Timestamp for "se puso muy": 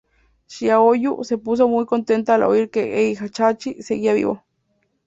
1.23-1.85